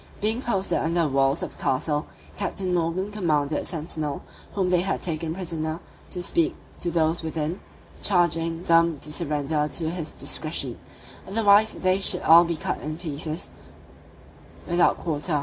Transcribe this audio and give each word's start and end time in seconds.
Being 0.19 0.41
posted 0.41 0.79
under 0.79 1.01
the 1.01 1.07
walls 1.09 1.43
of 1.43 1.51
the 1.55 1.61
castle, 1.61 2.07
Captain 2.35 2.73
Morgan 2.73 3.11
commanded 3.11 3.61
the 3.61 3.65
sentinel, 3.67 4.23
whom 4.55 4.71
they 4.71 4.81
had 4.81 5.03
taken 5.03 5.35
prisoner, 5.35 5.79
to 6.09 6.23
speak 6.23 6.55
to 6.79 6.89
those 6.89 7.21
within, 7.21 7.59
charging 8.01 8.63
them 8.63 8.97
to 9.01 9.13
surrender 9.13 9.67
to 9.67 9.91
his 9.91 10.13
discretion; 10.15 10.79
otherwise 11.27 11.73
they 11.75 11.99
should 11.99 12.23
all 12.23 12.45
be 12.45 12.55
cut 12.55 12.79
in 12.79 12.97
pieces, 12.97 13.51
without 14.65 14.97
quarter. 14.97 15.39